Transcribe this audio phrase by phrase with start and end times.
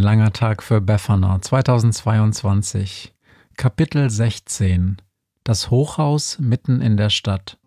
[0.00, 3.12] langer Tag für Befana 2022.
[3.56, 4.96] Kapitel 16
[5.44, 7.58] Das Hochhaus mitten in der Stadt.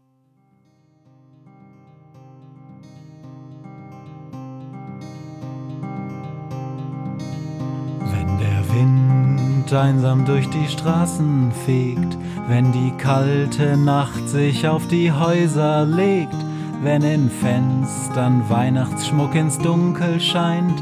[8.12, 15.12] Wenn der Wind einsam durch die Straßen fegt, wenn die kalte Nacht sich auf die
[15.12, 16.36] Häuser legt,
[16.82, 20.82] wenn in Fenstern Weihnachtsschmuck ins Dunkel scheint,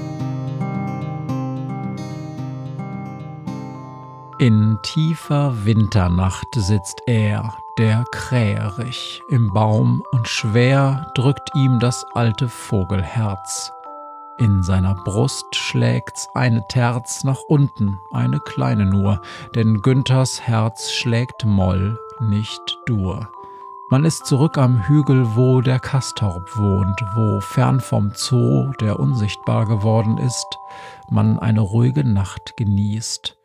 [4.41, 12.49] In tiefer Winternacht sitzt er, der Kräherich, im Baum und schwer drückt ihm das alte
[12.49, 13.71] Vogelherz.
[14.39, 19.21] In seiner Brust schlägt's eine Terz nach unten, eine kleine nur,
[19.53, 23.29] denn Günthers Herz schlägt Moll, nicht Dur.
[23.91, 29.67] Man ist zurück am Hügel, wo der Kastorp wohnt, wo fern vom Zoo, der unsichtbar
[29.67, 30.57] geworden ist,
[31.11, 33.37] man eine ruhige Nacht genießt.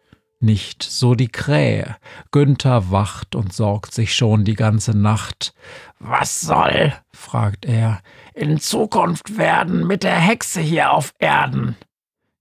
[0.46, 1.96] Nicht so die Krähe.
[2.30, 5.52] Günther wacht und sorgt sich schon die ganze Nacht.
[5.98, 8.00] Was soll, fragt er,
[8.32, 11.74] in Zukunft werden mit der Hexe hier auf Erden?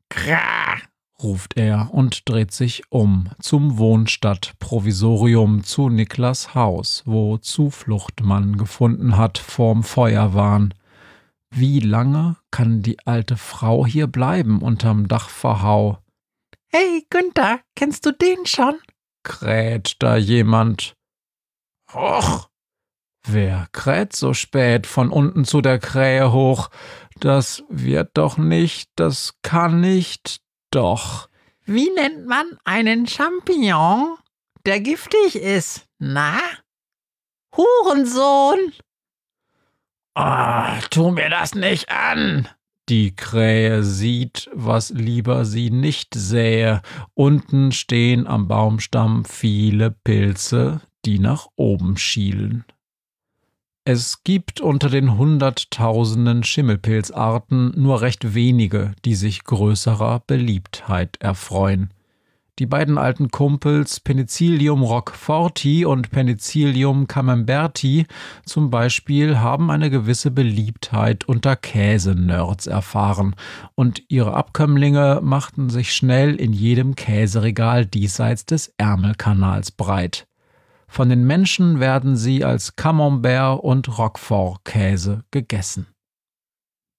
[0.09, 0.78] Krah,
[1.24, 9.18] ruft er und dreht sich um zum Wohnstadtprovisorium zu Niklas Haus, wo Zuflucht man gefunden
[9.18, 10.75] hat vorm Feuerwahn.
[11.50, 16.04] Wie lange kann die alte Frau hier bleiben unterm Dachverhau?
[16.78, 18.78] Hey, Günther, kennst du den schon?
[19.24, 20.94] kräht da jemand.
[21.94, 22.50] Hoch!
[23.25, 26.69] Wer kräht so spät von unten zu der Krähe hoch?
[27.22, 31.30] Das wird doch nicht, das kann nicht, doch.
[31.64, 34.18] Wie nennt man einen Champignon,
[34.66, 35.88] der giftig ist?
[35.97, 36.41] Na?
[37.56, 38.74] Hurensohn!
[40.14, 42.50] Ah, tu mir das nicht an!
[42.88, 46.84] Die Krähe sieht, was lieber sie nicht sähe.
[47.16, 52.63] Unten stehen am Baumstamm viele Pilze, die nach oben schielen.
[53.85, 61.91] Es gibt unter den hunderttausenden Schimmelpilzarten nur recht wenige, die sich größerer Beliebtheit erfreuen.
[62.57, 68.05] Die beiden alten Kumpels Penicillium roqueforti und Penicillium camemberti
[68.45, 73.35] zum Beispiel haben eine gewisse Beliebtheit unter Käsenerds erfahren
[73.75, 80.25] und ihre Abkömmlinge machten sich schnell in jedem Käseregal diesseits des Ärmelkanals breit.
[80.87, 85.87] Von den Menschen werden sie als Camembert und Roquefort-Käse gegessen.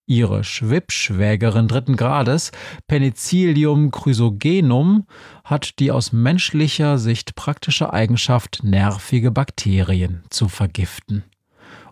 [0.06, 2.52] Ihre Schwippschwägerin dritten Grades,
[2.86, 5.04] Penicillium chrysogenum,
[5.42, 11.24] hat die aus menschlicher Sicht praktische Eigenschaft, nervige Bakterien zu vergiften.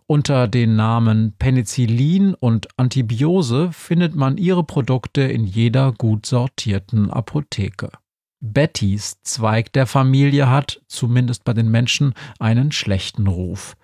[0.06, 7.90] Unter den Namen Penicillin und Antibiose findet man ihre Produkte in jeder gut sortierten Apotheke.
[8.40, 13.74] Bettys Zweig der Familie hat, zumindest bei den Menschen, einen schlechten Ruf.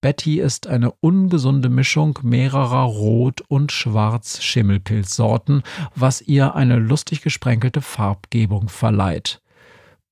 [0.00, 5.64] Betty ist eine ungesunde Mischung mehrerer Rot- und Schwarz-Schimmelpilzsorten,
[5.96, 9.42] was ihr eine lustig gesprenkelte Farbgebung verleiht.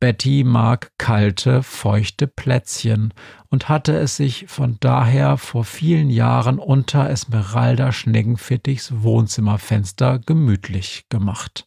[0.01, 3.15] Betty mag kalte, feuchte Plätzchen
[3.49, 11.67] und hatte es sich von daher vor vielen Jahren unter Esmeralda Schneggenfittichs Wohnzimmerfenster gemütlich gemacht.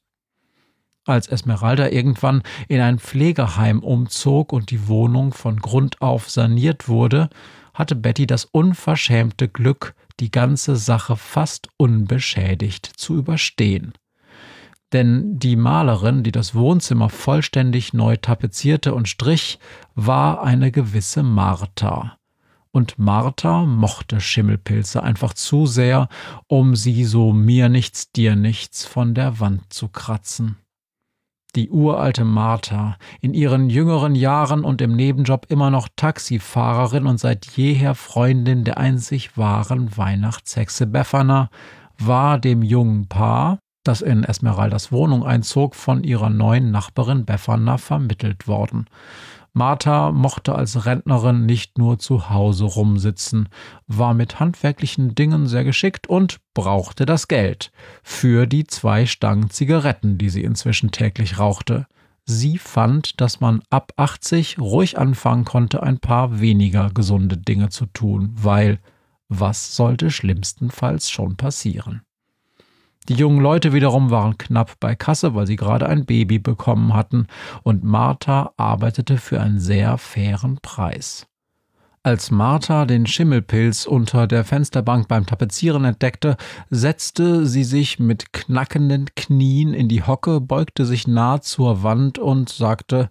[1.06, 7.30] Als Esmeralda irgendwann in ein Pflegeheim umzog und die Wohnung von Grund auf saniert wurde,
[7.80, 13.94] hatte Betty das unverschämte Glück, die ganze Sache fast unbeschädigt zu überstehen.
[14.92, 19.60] Denn die Malerin, die das Wohnzimmer vollständig neu tapezierte und strich,
[19.96, 22.18] war eine gewisse Martha.
[22.72, 26.10] Und Martha mochte Schimmelpilze einfach zu sehr,
[26.48, 30.58] um sie so mir nichts, dir nichts von der Wand zu kratzen.
[31.56, 37.48] Die uralte Martha, in ihren jüngeren Jahren und im Nebenjob immer noch Taxifahrerin und seit
[37.48, 41.50] jeher Freundin der einzig wahren Weihnachtshexe Befana,
[41.98, 48.48] war dem jungen Paar, das in Esmeraldas Wohnung einzog, von ihrer neuen Nachbarin Befana vermittelt
[48.48, 48.86] worden.
[49.54, 53.50] Martha mochte als Rentnerin nicht nur zu Hause rumsitzen,
[53.88, 57.72] war mit handwerklichen Dingen sehr geschickt und brauchte das Geld
[58.04, 61.88] für die zwei Stangen Zigaretten, die sie inzwischen täglich rauchte.
[62.26, 67.88] Sie fand, dass man ab 80 ruhig anfangen konnte, ein paar weniger gesunde Dinge zu
[67.88, 68.80] tun, weil
[69.30, 72.02] was sollte schlimmstenfalls schon passieren?
[73.08, 77.28] Die jungen Leute wiederum waren knapp bei Kasse, weil sie gerade ein Baby bekommen hatten,
[77.64, 81.26] und Martha arbeitete für einen sehr fairen Preis.
[82.02, 86.38] Als Martha den Schimmelpilz unter der Fensterbank beim Tapezieren entdeckte,
[86.70, 92.50] setzte sie sich mit knackenden Knien in die Hocke, beugte sich nah zur Wand und
[92.50, 93.10] sagte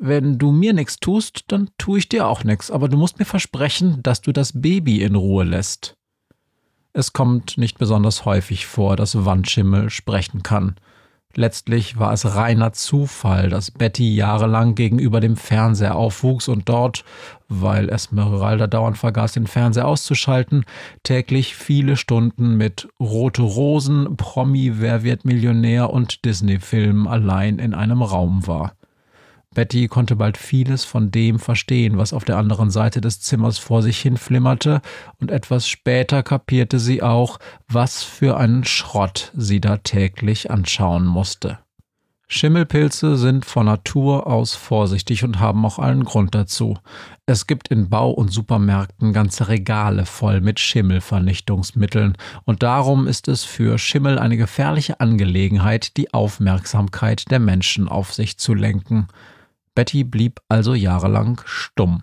[0.00, 3.24] Wenn du mir nichts tust, dann tue ich dir auch nichts, aber du musst mir
[3.24, 5.97] versprechen, dass du das Baby in Ruhe lässt.
[6.98, 10.74] Es kommt nicht besonders häufig vor, dass Wandschimmel sprechen kann.
[11.36, 17.04] Letztlich war es reiner Zufall, dass Betty jahrelang gegenüber dem Fernseher aufwuchs und dort,
[17.48, 20.64] weil Esmeralda dauernd vergaß, den Fernseher auszuschalten,
[21.04, 28.02] täglich viele Stunden mit Rote Rosen, Promi, Wer wird Millionär und Disney-Filmen allein in einem
[28.02, 28.72] Raum war.
[29.54, 33.82] Betty konnte bald vieles von dem verstehen, was auf der anderen Seite des Zimmers vor
[33.82, 34.80] sich hin flimmerte,
[35.20, 41.58] und etwas später kapierte sie auch, was für einen Schrott sie da täglich anschauen musste.
[42.30, 46.76] Schimmelpilze sind von Natur aus vorsichtig und haben auch allen Grund dazu.
[47.24, 53.44] Es gibt in Bau- und Supermärkten ganze Regale voll mit Schimmelvernichtungsmitteln, und darum ist es
[53.44, 59.08] für Schimmel eine gefährliche Angelegenheit, die Aufmerksamkeit der Menschen auf sich zu lenken.
[59.78, 62.02] Betty blieb also jahrelang stumm.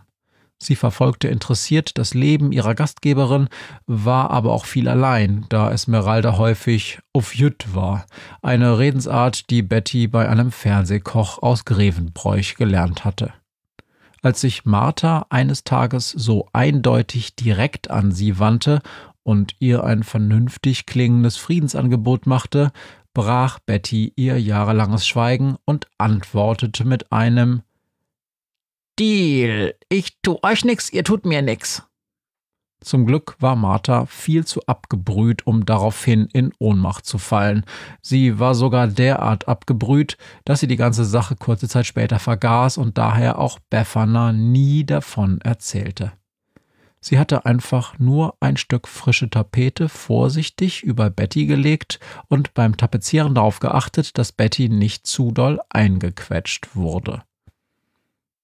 [0.58, 3.50] Sie verfolgte interessiert das Leben ihrer Gastgeberin,
[3.86, 8.06] war aber auch viel allein, da Esmeralda häufig auf Jüt war,
[8.42, 13.34] eine Redensart, die Betty bei einem Fernsehkoch aus Grevenbroich gelernt hatte.
[14.22, 18.80] Als sich Martha eines Tages so eindeutig direkt an sie wandte
[19.24, 22.72] und ihr ein vernünftig klingendes Friedensangebot machte,
[23.16, 27.64] brach Betty ihr jahrelanges Schweigen und antwortete mit einem
[29.00, 29.74] Deal.
[29.90, 31.82] Ich tu euch nix, ihr tut mir nix.
[32.82, 37.66] Zum Glück war Martha viel zu abgebrüht, um daraufhin in Ohnmacht zu fallen.
[38.02, 42.98] Sie war sogar derart abgebrüht, dass sie die ganze Sache kurze Zeit später vergaß und
[42.98, 46.12] daher auch Befana nie davon erzählte.
[47.08, 52.00] Sie hatte einfach nur ein Stück frische Tapete vorsichtig über Betty gelegt
[52.30, 57.22] und beim Tapezieren darauf geachtet, dass Betty nicht zu doll eingequetscht wurde.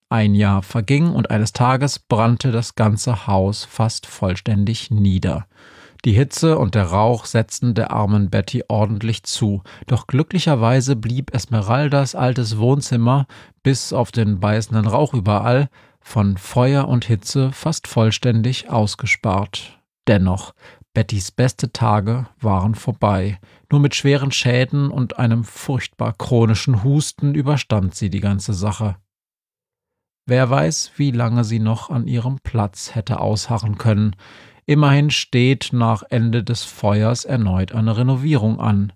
[0.09, 5.47] Ein Jahr verging und eines Tages brannte das ganze Haus fast vollständig nieder.
[6.05, 12.13] Die Hitze und der Rauch setzten der armen Betty ordentlich zu, doch glücklicherweise blieb Esmeraldas
[12.13, 13.25] altes Wohnzimmer,
[13.63, 15.67] bis auf den beißenden Rauch überall,
[16.01, 19.79] von Feuer und Hitze fast vollständig ausgespart.
[20.07, 20.53] Dennoch,
[20.93, 23.39] Bettys beste Tage waren vorbei.
[23.71, 28.97] Nur mit schweren Schäden und einem furchtbar chronischen Husten überstand sie die ganze Sache.
[30.25, 34.15] Wer weiß, wie lange sie noch an ihrem Platz hätte ausharren können.
[34.65, 38.93] Immerhin steht nach Ende des Feuers erneut eine Renovierung an.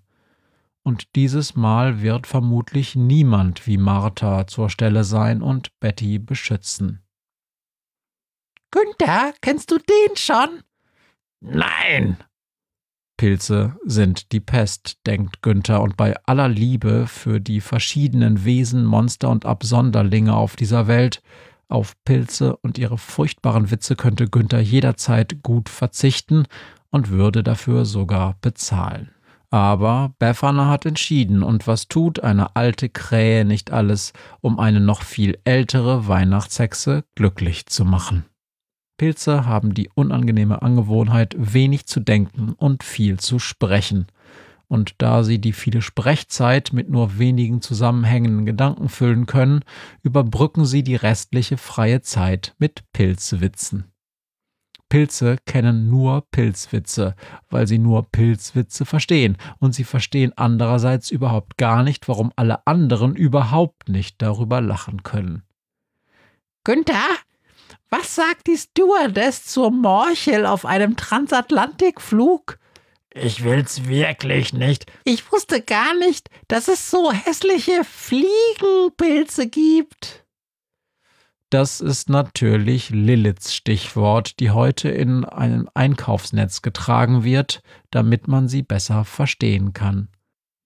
[0.86, 7.02] Und dieses Mal wird vermutlich niemand wie Martha zur Stelle sein und Betty beschützen.
[8.70, 10.62] Günther, kennst du den schon?
[11.40, 12.18] Nein,
[13.16, 19.30] Pilze sind die Pest, denkt Günther, und bei aller Liebe für die verschiedenen Wesen, Monster
[19.30, 21.20] und Absonderlinge auf dieser Welt,
[21.68, 26.46] auf Pilze und ihre furchtbaren Witze könnte Günther jederzeit gut verzichten
[26.90, 29.15] und würde dafür sogar bezahlen.
[29.50, 35.02] Aber Befana hat entschieden, und was tut eine alte Krähe nicht alles, um eine noch
[35.02, 38.24] viel ältere Weihnachtshexe glücklich zu machen?
[38.98, 44.06] Pilze haben die unangenehme Angewohnheit, wenig zu denken und viel zu sprechen.
[44.68, 49.60] Und da sie die viele Sprechzeit mit nur wenigen zusammenhängenden Gedanken füllen können,
[50.02, 53.92] überbrücken sie die restliche freie Zeit mit Pilzwitzen.
[54.88, 57.16] Pilze kennen nur Pilzwitze,
[57.50, 63.16] weil sie nur Pilzwitze verstehen, und sie verstehen andererseits überhaupt gar nicht, warum alle anderen
[63.16, 65.42] überhaupt nicht darüber lachen können.
[66.64, 67.04] Günther,
[67.90, 72.58] was sagt die Stewardess zur Morchel auf einem Transatlantikflug?
[73.14, 74.86] Ich will's wirklich nicht.
[75.04, 80.25] Ich wusste gar nicht, dass es so hässliche Fliegenpilze gibt.
[81.50, 88.62] Das ist natürlich Liliths Stichwort, die heute in einem Einkaufsnetz getragen wird, damit man sie
[88.62, 90.08] besser verstehen kann.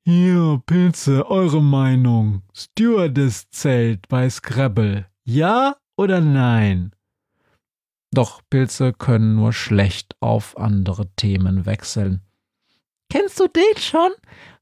[0.06, 2.42] Hier, Pilze, eure Meinung.
[2.54, 5.06] Stewardess-Zelt bei Scrabble.
[5.24, 6.92] Ja oder nein?
[8.10, 12.22] Doch Pilze können nur schlecht auf andere Themen wechseln.
[13.10, 14.12] Kennst du den schon?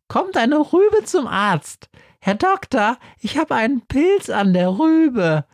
[0.08, 1.88] Kommt eine Rübe zum Arzt.
[2.20, 5.44] Herr Doktor, ich habe einen Pilz an der Rübe.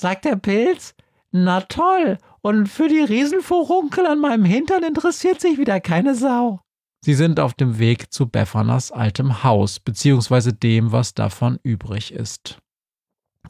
[0.00, 0.94] Sagt der Pilz,
[1.30, 6.60] na toll, und für die Riesenfurunkel an meinem Hintern interessiert sich wieder keine Sau.
[7.04, 12.62] Sie sind auf dem Weg zu Beffanas altem Haus, beziehungsweise dem, was davon übrig ist.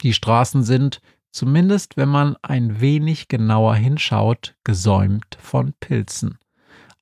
[0.01, 0.99] Die Straßen sind,
[1.31, 6.37] zumindest wenn man ein wenig genauer hinschaut, gesäumt von Pilzen.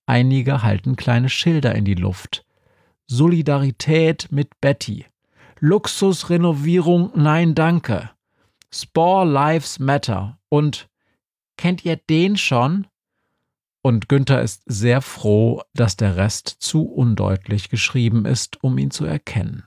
[0.06, 2.46] Einige halten kleine Schilder in die Luft.
[3.08, 5.08] Solidarität mit Betty.
[5.60, 8.12] Luxusrenovierung, nein danke.
[8.74, 10.40] Spore Lives Matter.
[10.50, 10.90] Und
[11.58, 12.88] kennt ihr den schon?
[13.82, 19.06] Und Günther ist sehr froh, dass der Rest zu undeutlich geschrieben ist, um ihn zu
[19.06, 19.64] erkennen.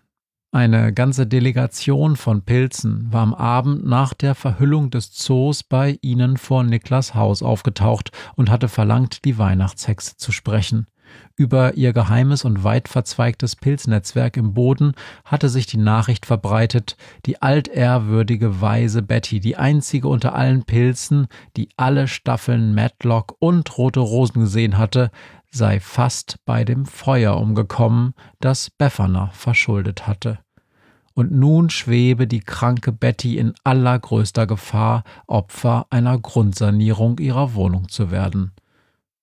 [0.54, 6.36] Eine ganze Delegation von Pilzen war am Abend nach der Verhüllung des Zoos bei ihnen
[6.36, 10.88] vor Niklas Haus aufgetaucht und hatte verlangt, die Weihnachtshexe zu sprechen.
[11.36, 14.92] Über ihr geheimes und weit verzweigtes Pilznetzwerk im Boden
[15.24, 21.26] hatte sich die Nachricht verbreitet, die altehrwürdige weise Betty, die einzige unter allen Pilzen,
[21.56, 25.10] die alle Staffeln Matlock und Rote Rosen gesehen hatte,
[25.50, 30.38] sei fast bei dem Feuer umgekommen, das Befana verschuldet hatte.
[31.14, 38.10] Und nun schwebe die kranke Betty in allergrößter Gefahr, Opfer einer Grundsanierung ihrer Wohnung zu
[38.10, 38.52] werden.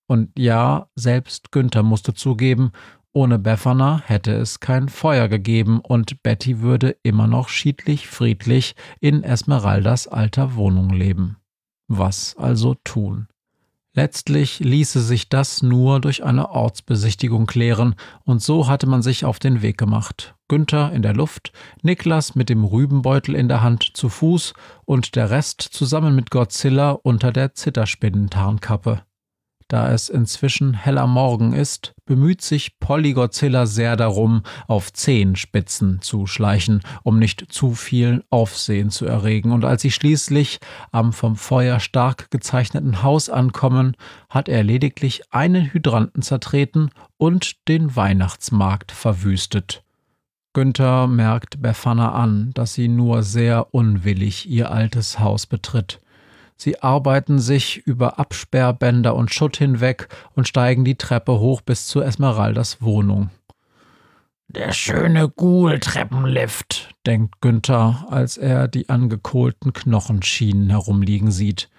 [0.09, 2.71] Und ja, selbst Günther musste zugeben,
[3.13, 9.23] ohne Befana hätte es kein Feuer gegeben und Betty würde immer noch schiedlich friedlich in
[9.23, 11.37] Esmeraldas alter Wohnung leben.
[11.87, 13.27] Was also tun?
[13.93, 19.37] Letztlich ließe sich das nur durch eine Ortsbesichtigung klären, und so hatte man sich auf
[19.37, 20.33] den Weg gemacht.
[20.47, 21.51] Günther in der Luft,
[21.83, 24.53] Niklas mit dem Rübenbeutel in der Hand zu Fuß
[24.85, 29.03] und der Rest zusammen mit Godzilla unter der Zitterspinnentarnkappe.
[29.69, 36.81] Da es inzwischen heller Morgen ist, bemüht sich Polygodzilla sehr darum, auf Zehenspitzen zu schleichen,
[37.03, 39.51] um nicht zu viel Aufsehen zu erregen.
[39.51, 40.59] Und als sie schließlich
[40.91, 43.95] am vom Feuer stark gezeichneten Haus ankommen,
[44.27, 49.83] hat er lediglich einen Hydranten zertreten und den Weihnachtsmarkt verwüstet.
[50.53, 56.01] Günther merkt Befana an, dass sie nur sehr unwillig ihr altes Haus betritt.
[56.61, 62.01] Sie arbeiten sich über Absperrbänder und Schutt hinweg und steigen die Treppe hoch bis zu
[62.01, 63.29] Esmeraldas Wohnung.
[64.49, 71.69] Der schöne Ghoul-Treppenlift, denkt Günther, als er die angekohlten Knochenschienen herumliegen sieht.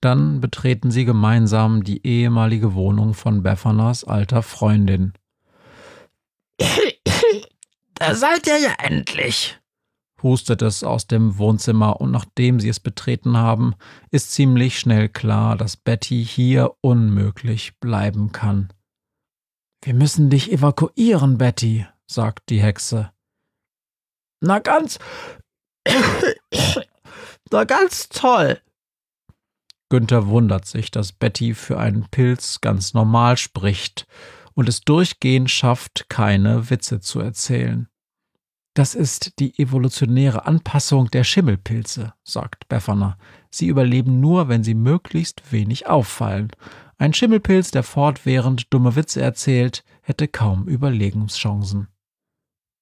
[0.00, 5.12] Dann betreten sie gemeinsam die ehemalige Wohnung von Beffanas alter Freundin.
[7.94, 9.59] Da seid ihr ja endlich,
[10.22, 13.74] hustet es aus dem Wohnzimmer, und nachdem sie es betreten haben,
[14.10, 18.72] ist ziemlich schnell klar, dass Betty hier unmöglich bleiben kann.
[19.82, 23.10] Wir müssen dich evakuieren, Betty, sagt die Hexe.
[24.40, 24.98] Na ganz.
[27.50, 28.60] Na ganz toll.
[29.90, 34.06] Günther wundert sich, dass Betty für einen Pilz ganz normal spricht
[34.54, 37.89] und es durchgehend schafft, keine Witze zu erzählen.
[38.74, 43.18] Das ist die evolutionäre Anpassung der Schimmelpilze, sagt Befana.
[43.50, 46.52] Sie überleben nur, wenn sie möglichst wenig auffallen.
[46.96, 51.88] Ein Schimmelpilz, der fortwährend dumme Witze erzählt, hätte kaum Überlegungschancen.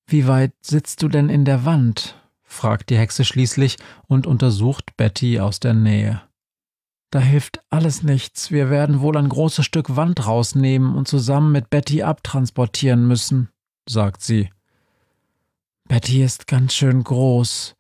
[0.07, 2.17] Wie weit sitzt du denn in der Wand?
[2.43, 3.77] fragt die Hexe schließlich
[4.07, 6.23] und untersucht Betty aus der Nähe.
[7.11, 8.51] Da hilft alles nichts.
[8.51, 13.49] Wir werden wohl ein großes Stück Wand rausnehmen und zusammen mit Betty abtransportieren müssen,
[13.89, 14.51] sagt sie.
[15.89, 17.75] Betty ist ganz schön groß.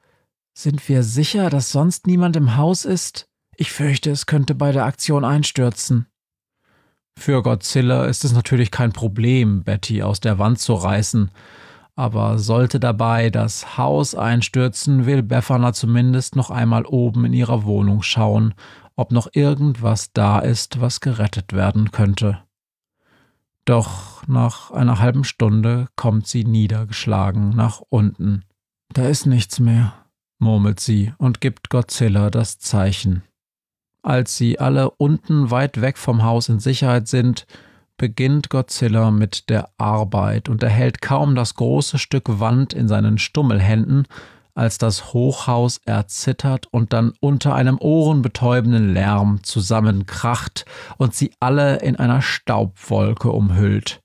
[0.55, 3.29] Sind wir sicher, dass sonst niemand im Haus ist?
[3.55, 6.07] Ich fürchte, es könnte bei der Aktion einstürzen.
[7.19, 11.31] Für Godzilla ist es natürlich kein Problem, Betty aus der Wand zu reißen,
[11.97, 18.03] aber sollte dabei das Haus einstürzen, will Befana zumindest noch einmal oben in ihrer Wohnung
[18.03, 18.55] schauen,
[18.97, 22.38] ob noch irgendwas da ist, was gerettet werden könnte.
[23.69, 28.47] Doch nach einer halben Stunde kommt sie niedergeschlagen nach unten.
[28.95, 29.93] Da ist nichts mehr,
[30.39, 33.25] murmelt sie und gibt Godzilla das Zeichen.
[34.03, 37.47] Als sie alle unten weit weg vom Haus in Sicherheit sind,
[37.99, 44.07] beginnt Godzilla mit der Arbeit und erhält kaum das große Stück Wand in seinen Stummelhänden,
[44.59, 50.65] als das Hochhaus erzittert und dann unter einem ohrenbetäubenden Lärm zusammenkracht
[50.97, 54.00] und sie alle in einer Staubwolke umhüllt.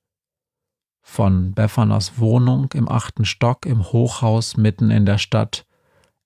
[1.01, 5.65] Von Beffaners Wohnung im achten Stock im Hochhaus mitten in der Stadt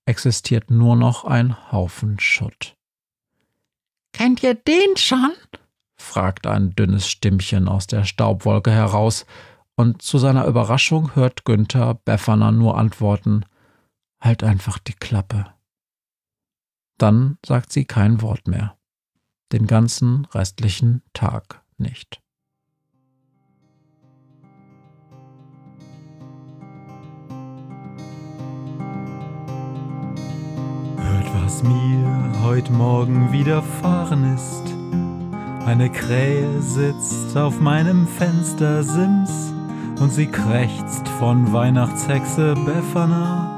[0.04, 2.76] existiert nur noch ein Haufen Schutt.
[4.12, 5.32] Kennt ihr den schon?
[5.96, 9.24] fragt ein dünnes Stimmchen aus der Staubwolke heraus,
[9.74, 13.44] und zu seiner Überraschung hört Günther Beffaner nur antworten
[14.20, 15.46] Halt einfach die Klappe.
[16.98, 18.76] Dann sagt sie kein Wort mehr.
[19.52, 22.20] Den ganzen restlichen Tag nicht.
[30.96, 34.74] Hört, was mir heute Morgen widerfahren ist.
[35.66, 39.52] Eine Krähe sitzt auf meinem Fenstersims
[40.00, 43.57] und sie krächzt von Weihnachtshexe Befana